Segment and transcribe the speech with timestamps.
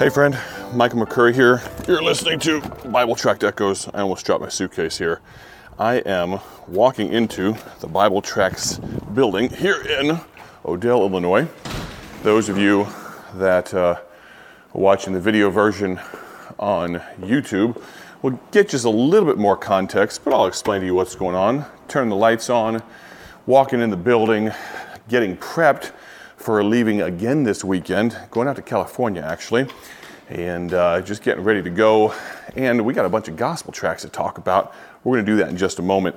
[0.00, 0.34] Hey, friend,
[0.72, 1.60] Michael McCurry here.
[1.86, 3.86] You're listening to Bible Tract Echoes.
[3.92, 5.20] I almost dropped my suitcase here.
[5.78, 8.78] I am walking into the Bible Tracts
[9.12, 10.18] building here in
[10.64, 11.46] Odell, Illinois.
[12.22, 12.86] Those of you
[13.34, 14.02] that uh, are
[14.72, 16.00] watching the video version
[16.58, 17.78] on YouTube
[18.22, 21.36] will get just a little bit more context, but I'll explain to you what's going
[21.36, 21.66] on.
[21.88, 22.82] Turn the lights on,
[23.44, 24.50] walking in the building,
[25.10, 25.92] getting prepped
[26.40, 29.66] for leaving again this weekend, going out to California actually,
[30.30, 32.14] and uh, just getting ready to go.
[32.56, 34.74] And we got a bunch of gospel tracts to talk about.
[35.04, 36.16] We're going to do that in just a moment.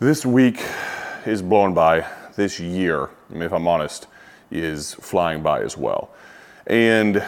[0.00, 0.64] This week
[1.26, 2.06] is blown by.
[2.34, 4.06] This year, if I'm honest,
[4.50, 6.08] is flying by as well.
[6.66, 7.22] And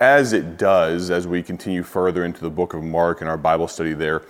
[0.00, 3.68] as it does, as we continue further into the book of Mark and our Bible
[3.68, 4.22] study there,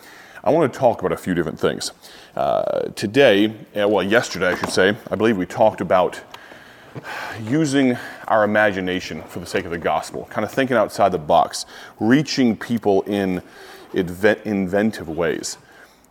[0.45, 1.92] I want to talk about a few different things.
[2.37, 6.20] Uh, today, well, yesterday, I should say, I believe we talked about
[7.42, 7.96] using
[8.28, 11.66] our imagination for the sake of the gospel, kind of thinking outside the box,
[12.01, 13.43] reaching people in
[13.95, 15.59] inventive ways.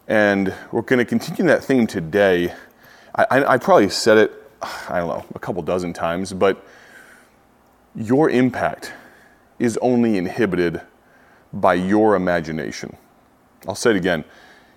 [0.07, 2.53] And we're going to continue that theme today.
[3.15, 4.31] I, I, I probably said it,
[4.89, 6.65] I don't know, a couple dozen times, but
[7.95, 8.93] your impact
[9.59, 10.81] is only inhibited
[11.53, 12.95] by your imagination.
[13.67, 14.23] I'll say it again.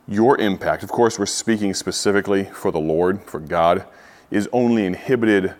[0.06, 3.86] Your impact, of course, we're speaking specifically for the Lord, for God,
[4.30, 5.54] is only inhibited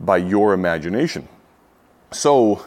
[0.00, 1.28] by your imagination.
[2.12, 2.66] So,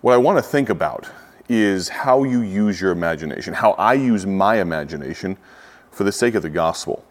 [0.00, 1.08] what I want to think about
[1.48, 5.36] is how you use your imagination, how I use my imagination
[5.90, 7.04] for the sake of the gospel.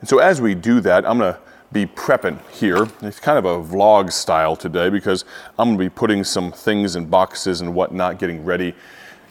[0.00, 1.40] And so, as we do that, I'm going to
[1.72, 2.88] be prepping here.
[3.00, 5.24] It's kind of a vlog style today because
[5.58, 8.74] I'm going to be putting some things in boxes and whatnot, getting ready.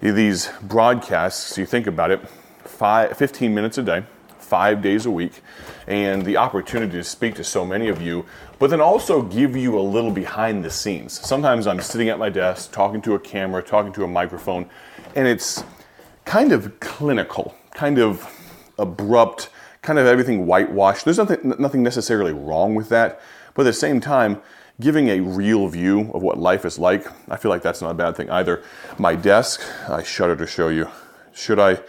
[0.01, 2.27] These broadcasts, you think about it,
[2.63, 4.03] five, 15 minutes a day,
[4.51, 5.41] five days a week
[5.87, 8.25] and the opportunity to speak to so many of you,
[8.59, 11.25] but then also give you a little behind the scenes.
[11.25, 14.69] Sometimes I'm sitting at my desk talking to a camera, talking to a microphone,
[15.15, 15.63] and it's
[16.25, 18.27] kind of clinical, kind of
[18.77, 21.05] abrupt, kind of everything whitewashed.
[21.05, 23.21] There's nothing, nothing necessarily wrong with that,
[23.53, 24.41] but at the same time,
[24.81, 27.93] giving a real view of what life is like, I feel like that's not a
[27.93, 28.63] bad thing either.
[28.97, 30.89] My desk, I shudder to show you.
[31.31, 31.79] Should I,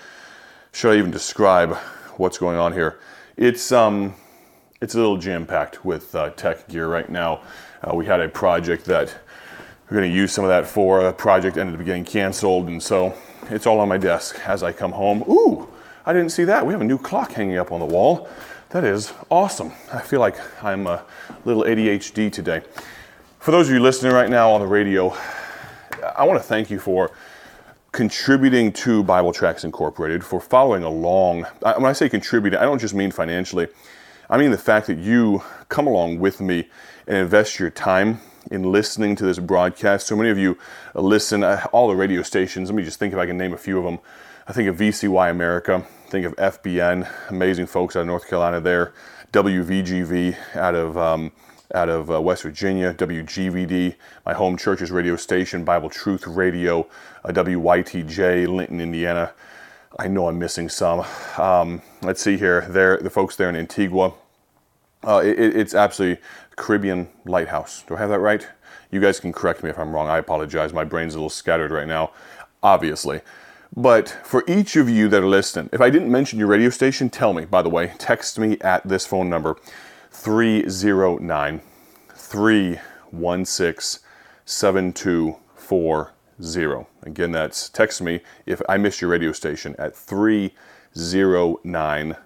[0.72, 1.76] should I even describe
[2.22, 3.00] what's going on here.
[3.36, 4.14] It's um,
[4.80, 7.40] it's a little jam packed with uh, tech gear right now.
[7.82, 9.12] Uh, we had a project that
[9.90, 11.00] we're going to use some of that for.
[11.00, 13.12] A project ended up getting canceled, and so
[13.50, 15.24] it's all on my desk as I come home.
[15.28, 15.68] Ooh,
[16.06, 16.64] I didn't see that.
[16.64, 18.28] We have a new clock hanging up on the wall.
[18.70, 19.72] That is awesome.
[19.92, 21.04] I feel like I'm a
[21.44, 22.62] little ADHD today.
[23.40, 25.12] For those of you listening right now on the radio,
[26.16, 27.10] I want to thank you for
[27.92, 31.44] contributing to Bible Tracts Incorporated, for following along.
[31.60, 33.68] When I say contributing, I don't just mean financially.
[34.30, 36.70] I mean the fact that you come along with me
[37.06, 38.20] and invest your time
[38.50, 40.06] in listening to this broadcast.
[40.06, 40.56] So many of you
[40.94, 42.70] listen, uh, all the radio stations.
[42.70, 43.98] Let me just think if I can name a few of them.
[44.48, 48.92] I think of VCY America, think of FBN, amazing folks out of North Carolina there,
[49.32, 51.30] WVGV out of um,
[51.74, 53.94] out of uh, West Virginia, WGVD,
[54.26, 56.86] my home church's radio station, Bible Truth Radio,
[57.24, 59.32] uh, WYTJ, Linton, Indiana.
[59.98, 61.04] I know I'm missing some.
[61.36, 62.62] Um, let's see here.
[62.68, 64.14] There, the folks there in Antigua.
[65.04, 66.22] Uh, it, it's absolutely
[66.56, 67.84] Caribbean Lighthouse.
[67.86, 68.46] Do I have that right?
[68.90, 70.08] You guys can correct me if I'm wrong.
[70.08, 70.72] I apologize.
[70.72, 72.12] My brain's a little scattered right now,
[72.62, 73.20] obviously.
[73.74, 77.08] But for each of you that are listening, if I didn't mention your radio station,
[77.08, 77.94] tell me, by the way.
[77.98, 79.56] Text me at this phone number,
[80.12, 81.60] 309
[82.14, 84.00] 316
[84.44, 86.86] 7240.
[87.02, 92.16] Again, that's text me if I miss your radio station at 309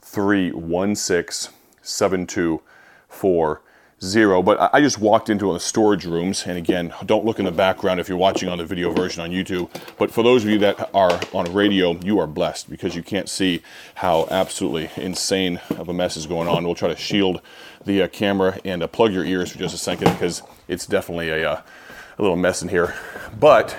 [0.00, 3.65] 316 7240
[4.02, 4.42] zero.
[4.42, 8.00] But I just walked into the storage rooms, and again, don't look in the background
[8.00, 9.70] if you're watching on the video version on YouTube.
[9.98, 13.28] But for those of you that are on radio, you are blessed because you can't
[13.28, 13.62] see
[13.96, 16.64] how absolutely insane of a mess is going on.
[16.64, 17.40] We'll try to shield
[17.84, 21.30] the uh, camera and uh, plug your ears for just a second because it's definitely
[21.30, 21.60] a, uh,
[22.18, 22.94] a little mess in here.
[23.38, 23.76] But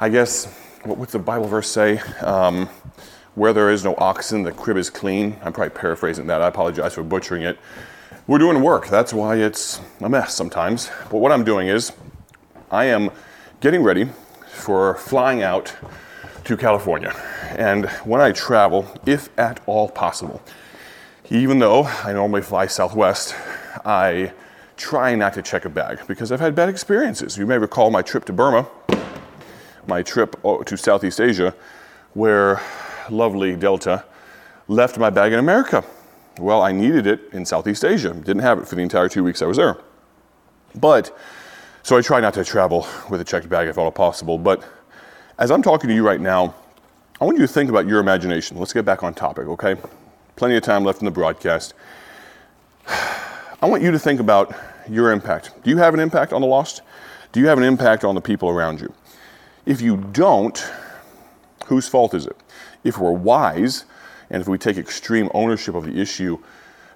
[0.00, 0.46] I guess
[0.82, 1.98] what, what's the Bible verse say?
[2.22, 2.68] Um,
[3.34, 5.36] where there is no oxen, the crib is clean.
[5.42, 6.40] I'm probably paraphrasing that.
[6.40, 7.58] I apologize for butchering it.
[8.28, 8.88] We're doing work.
[8.88, 10.90] That's why it's a mess sometimes.
[11.12, 11.92] But what I'm doing is
[12.72, 13.10] I am
[13.60, 14.08] getting ready
[14.48, 15.72] for flying out
[16.42, 17.14] to California.
[17.50, 20.42] And when I travel, if at all possible,
[21.30, 23.36] even though I normally fly Southwest,
[23.84, 24.32] I
[24.76, 27.38] try not to check a bag because I've had bad experiences.
[27.38, 28.66] You may recall my trip to Burma,
[29.86, 31.54] my trip oh, to Southeast Asia,
[32.14, 32.60] where
[33.08, 34.04] lovely Delta
[34.66, 35.84] left my bag in America.
[36.38, 38.12] Well, I needed it in Southeast Asia.
[38.12, 39.78] Didn't have it for the entire two weeks I was there.
[40.74, 41.16] But
[41.82, 44.38] So I try not to travel with a checked bag if at all possible.
[44.38, 44.62] But
[45.38, 46.54] as I'm talking to you right now,
[47.20, 48.58] I want you to think about your imagination.
[48.58, 49.76] Let's get back on topic, okay?
[50.34, 51.74] Plenty of time left in the broadcast.
[52.88, 54.54] I want you to think about
[54.88, 55.52] your impact.
[55.62, 56.82] Do you have an impact on the lost?
[57.32, 58.92] Do you have an impact on the people around you?
[59.64, 60.62] If you don't,
[61.66, 62.36] whose fault is it?
[62.84, 63.84] If we're wise
[64.30, 66.38] and if we take extreme ownership of the issue,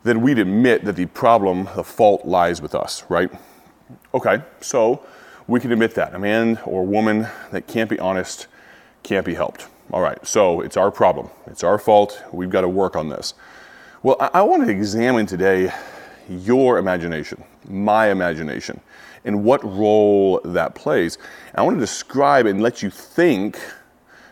[0.02, 3.30] then we'd admit that the problem, the fault lies with us, right?
[4.14, 5.04] Okay, so
[5.46, 6.14] we can admit that.
[6.14, 8.46] A man or woman that can't be honest
[9.02, 9.66] can't be helped.
[9.92, 11.28] All right, so it's our problem.
[11.46, 12.22] It's our fault.
[12.32, 13.34] We've got to work on this.
[14.02, 15.72] Well, I, I want to examine today
[16.28, 18.80] your imagination, my imagination,
[19.24, 21.18] and what role that plays.
[21.54, 23.58] I want to describe and let you think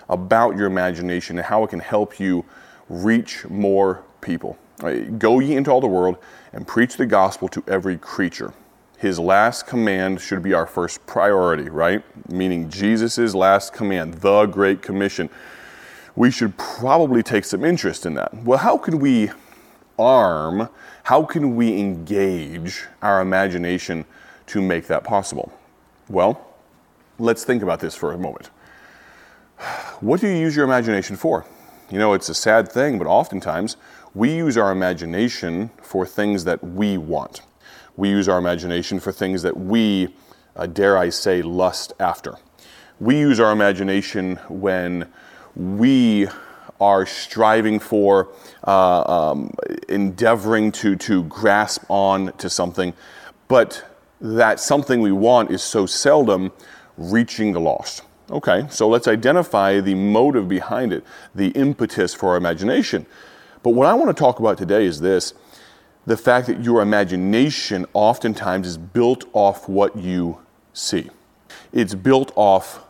[0.08, 2.44] about your imagination and how it can help you
[2.88, 4.58] reach more people.
[4.81, 6.19] Right, go ye into all the world
[6.52, 8.52] and preach the gospel to every creature.
[8.96, 12.02] His last command should be our first priority, right?
[12.29, 15.31] Meaning Jesus' last command, the Great Commission.
[16.17, 18.35] We should probably take some interest in that.
[18.44, 19.31] Well, how can we
[19.99, 20.69] arm,
[21.05, 24.05] how can we engage our imagination
[24.46, 25.52] to make that possible?
[26.08, 26.44] Well,
[27.19, 28.50] let's think about this for a moment.
[30.00, 31.44] What do you use your imagination for?
[31.90, 33.79] You know, it's a sad thing, but oftentimes
[34.14, 37.40] we use our imagination for things that we want.
[37.96, 40.14] We use our imagination for things that we,
[40.55, 42.37] uh, dare I say, lust after.
[43.00, 45.11] We use our imagination when
[45.56, 46.29] we
[46.81, 48.29] are striving for,
[48.67, 49.55] uh, um,
[49.88, 52.93] endeavoring to, to grasp on to something,
[53.49, 53.82] but
[54.20, 56.52] that something we want is so seldom
[56.99, 58.02] reaching the lost.
[58.30, 61.02] Okay, so let's identify the motive behind it,
[61.34, 63.06] the impetus for our imagination.
[63.62, 65.32] But what I want to talk about today is this
[66.06, 70.38] the fact that your imagination oftentimes is built off what you
[70.75, 71.10] see,
[71.72, 72.84] it's built off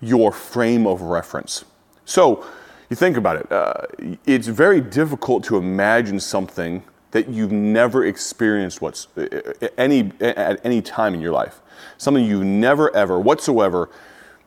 [0.00, 1.64] your frame of reference.
[2.04, 2.46] So,
[2.88, 8.80] you think about it, uh, it's very difficult to imagine something that you've never experienced
[8.80, 9.08] what's,
[9.76, 11.60] any, at any time in your life.
[11.98, 13.90] Something you've never, ever, whatsoever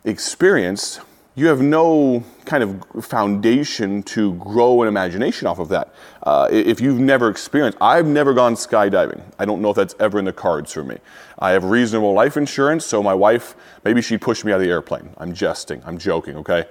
[0.03, 1.01] experienced.
[1.33, 5.93] You have no kind of foundation to grow an imagination off of that.
[6.23, 9.21] Uh, if you've never experienced, I've never gone skydiving.
[9.39, 10.97] I don't know if that's ever in the cards for me.
[11.39, 13.55] I have reasonable life insurance, so my wife,
[13.85, 15.11] maybe she'd push me out of the airplane.
[15.17, 16.65] I'm jesting, I'm joking, okay?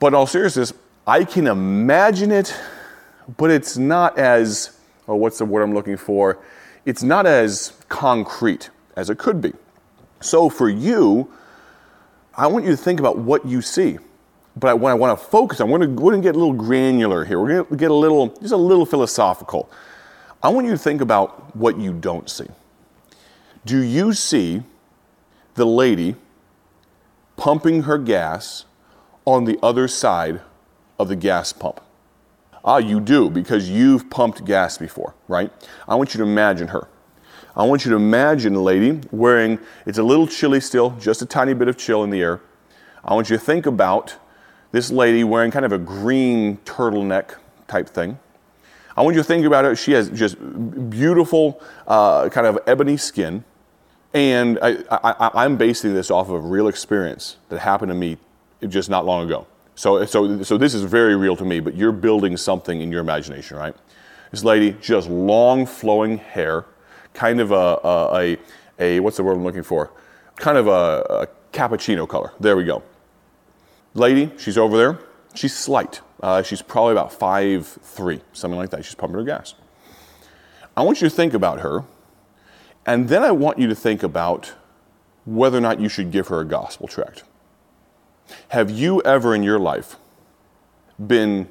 [0.00, 0.72] But in all seriousness,
[1.06, 2.54] I can imagine it,
[3.36, 6.38] but it's not as, oh, what's the word I'm looking for?
[6.86, 9.52] It's not as concrete as it could be.
[10.20, 11.30] So for you,
[12.38, 13.98] I want you to think about what you see.
[14.56, 17.38] But what I want to focus on, we're going to get a little granular here.
[17.38, 19.70] We're going to get a little, just a little philosophical.
[20.42, 22.46] I want you to think about what you don't see.
[23.64, 24.62] Do you see
[25.54, 26.16] the lady
[27.36, 28.64] pumping her gas
[29.24, 30.40] on the other side
[30.98, 31.80] of the gas pump.
[32.64, 35.50] Ah, you do because you've pumped gas before, right?
[35.86, 36.88] I want you to imagine her.
[37.58, 41.26] I want you to imagine a lady wearing, it's a little chilly still, just a
[41.26, 42.40] tiny bit of chill in the air.
[43.04, 44.14] I want you to think about
[44.70, 47.34] this lady wearing kind of a green turtleneck
[47.66, 48.16] type thing.
[48.96, 49.76] I want you to think about it.
[49.76, 50.36] She has just
[50.88, 53.42] beautiful, uh, kind of ebony skin.
[54.14, 58.18] And I, am basing this off of a real experience that happened to me
[58.68, 59.48] just not long ago.
[59.74, 63.00] So, so, so this is very real to me, but you're building something in your
[63.00, 63.74] imagination, right?
[64.30, 66.64] This lady, just long flowing hair,
[67.18, 68.38] kind of a, a,
[68.78, 69.90] a, what's the word I'm looking for?
[70.36, 72.32] Kind of a, a, cappuccino color.
[72.38, 72.84] There we go.
[73.94, 75.00] Lady, she's over there.
[75.34, 76.00] She's slight.
[76.22, 78.84] Uh, she's probably about five three, something like that.
[78.84, 79.54] She's pumping her gas.
[80.76, 81.82] I want you to think about her,
[82.86, 84.54] and then I want you to think about
[85.24, 87.24] whether or not you should give her a gospel tract.
[88.48, 89.96] Have you ever in your life
[91.04, 91.48] been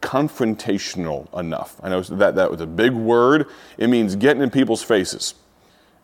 [0.00, 1.76] confrontational enough?
[1.82, 3.46] I know that that was a big word.
[3.78, 5.34] It means getting in people's faces.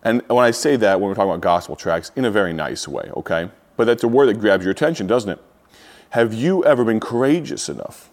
[0.03, 2.87] And when I say that, when we're talking about gospel tracts, in a very nice
[2.87, 3.50] way, okay?
[3.76, 5.43] But that's a word that grabs your attention, doesn't it?
[6.11, 8.11] Have you ever been courageous enough?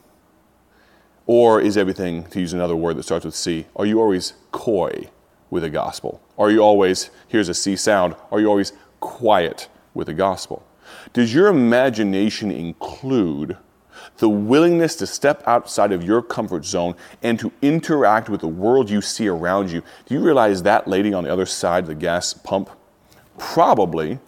[1.25, 5.09] Or is everything, to use another word that starts with C, are you always coy
[5.49, 6.21] with the gospel?
[6.37, 10.65] Are you always, here's a C sound, are you always quiet with the gospel?
[11.13, 13.57] Does your imagination include
[14.17, 18.89] the willingness to step outside of your comfort zone and to interact with the world
[18.89, 19.81] you see around you?
[20.05, 22.69] Do you realize that lady on the other side of the gas pump
[23.37, 24.19] probably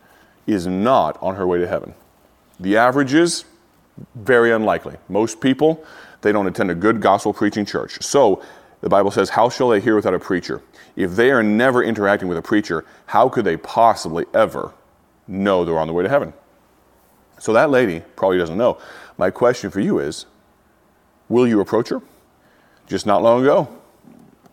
[0.48, 1.94] is not on her way to heaven?
[2.60, 3.46] The average is
[4.16, 4.96] very unlikely.
[5.10, 5.84] Most people,
[6.22, 8.02] they don't attend a good gospel preaching church.
[8.02, 8.42] So
[8.82, 10.62] The Bible says, How shall they hear without a preacher?
[10.96, 14.74] If they are never interacting with a preacher, how could they possibly ever
[15.28, 16.34] know they're on the way to heaven?
[17.40, 18.78] So that lady probably doesn't know.
[19.18, 20.26] My question for you is
[21.30, 22.02] Will you approach her?
[22.88, 23.68] Just not long ago,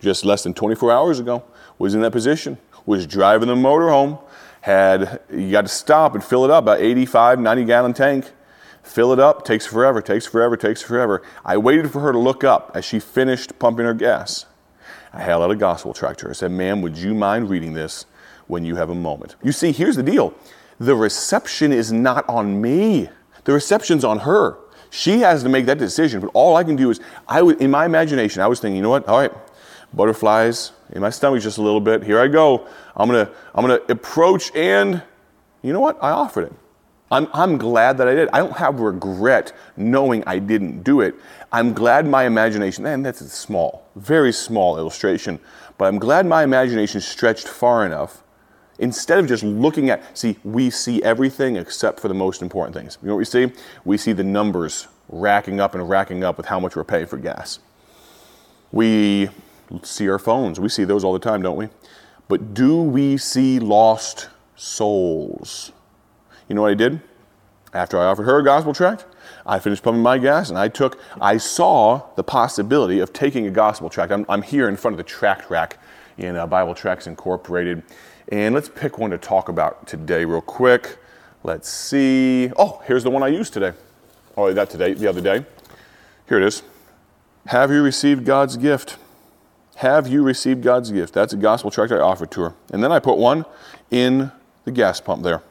[0.01, 1.45] just less than 24 hours ago,
[1.79, 4.19] was in that position, was driving the motor home,
[4.63, 8.31] had, you got to stop and fill it up, about 85, 90 gallon tank.
[8.83, 11.23] Fill it up, takes forever, takes forever, takes forever.
[11.45, 14.47] I waited for her to look up as she finished pumping her gas.
[15.13, 16.31] I held out a gospel tract to her.
[16.31, 18.07] I said, Ma'am, would you mind reading this
[18.47, 19.37] when you have a moment?
[19.43, 20.35] You see, here's the deal
[20.83, 23.09] the reception is not on me,
[23.45, 24.59] the reception's on her.
[24.91, 27.71] She has to make that decision, but all I can do is, I would, in
[27.71, 29.07] my imagination, I was thinking, you know what?
[29.07, 29.33] All right,
[29.95, 32.03] butterflies in my stomach just a little bit.
[32.03, 32.67] Here I go.
[32.97, 35.01] I'm gonna, I'm gonna approach, and
[35.63, 36.03] you know what?
[36.03, 36.53] I offered it.
[37.13, 38.29] I'm, I'm glad that I did.
[38.33, 41.15] I don't have regret knowing I didn't do it.
[41.53, 45.39] I'm glad my imagination, and that's a small, very small illustration,
[45.79, 48.25] but I'm glad my imagination stretched far enough.
[48.79, 52.99] Instead of just looking at, see, we see everything except for the most important things.
[53.03, 53.53] You know what we see?
[53.85, 57.19] We see the numbers racking up and racking up with how much we're paying for
[57.19, 57.59] gas.
[58.73, 59.29] We
[59.83, 60.59] see our phones.
[60.59, 61.69] We see those all the time, don't we?
[62.29, 65.73] But do we see lost souls?
[66.49, 67.01] You know what I did?
[67.75, 69.07] After I offered her a gospel tract,
[69.47, 73.51] I finished pumping my gas and I took, I saw the possibility of taking a
[73.51, 74.13] gospel tract.
[74.13, 75.79] I'm, I'm here in front of the tract rack
[76.19, 77.83] in uh, Bible Tracts Incorporated.
[78.29, 80.99] And let's pick one to talk about today, real quick.
[81.43, 82.51] Let's see.
[82.57, 83.73] Oh, here's the one I used today.
[84.37, 85.45] Oh, that today, the other day.
[86.29, 86.63] Here it is.
[87.47, 88.97] Have you received God's gift?
[89.77, 91.13] Have you received God's gift?
[91.13, 92.55] That's a gospel tract I offered to her.
[92.73, 93.45] And then I put one
[93.91, 94.31] in
[94.65, 95.43] the gas pump there.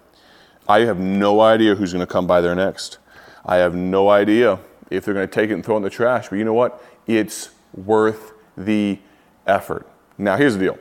[0.67, 2.97] I have no idea who's going to come by there next.
[3.45, 4.59] I have no idea
[4.89, 6.29] if they're going to take it and throw it in the trash.
[6.29, 6.81] But you know what?
[7.07, 8.99] It's worth the
[9.45, 9.87] effort.
[10.17, 10.79] Now, here's the deal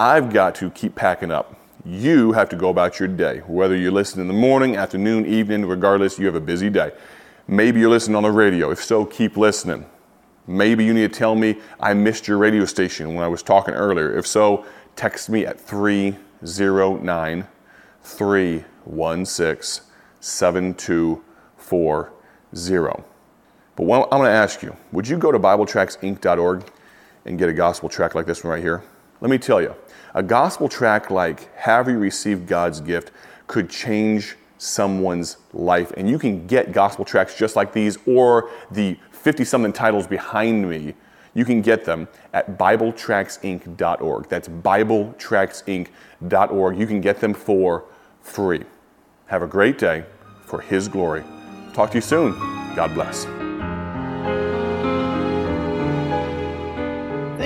[0.00, 1.60] I've got to keep packing up.
[1.84, 5.66] You have to go about your day, whether you listen in the morning, afternoon, evening,
[5.66, 6.92] regardless, you have a busy day.
[7.46, 8.70] Maybe you're listening on the radio.
[8.70, 9.84] If so, keep listening.
[10.46, 13.74] Maybe you need to tell me I missed your radio station when I was talking
[13.74, 14.16] earlier.
[14.16, 14.64] If so,
[14.96, 17.46] text me at 309
[18.02, 19.84] 316
[20.20, 23.02] 7240.
[23.76, 26.64] But I'm going to ask you would you go to BibleTractsInc.org
[27.26, 28.82] and get a gospel tract like this one right here?
[29.20, 29.74] Let me tell you,
[30.14, 33.10] a gospel tract like Have You Received God's Gift
[33.46, 35.90] could change someone's life.
[35.96, 40.68] And you can get gospel tracts just like these or the 50 something titles behind
[40.68, 40.94] me.
[41.34, 44.28] You can get them at BibleTractsInc.org.
[44.28, 46.78] That's BibleTractsInc.org.
[46.78, 47.84] You can get them for
[48.20, 48.64] free.
[49.26, 50.04] Have a great day
[50.44, 51.22] for His glory.
[51.72, 52.32] Talk to you soon.
[52.74, 53.49] God bless.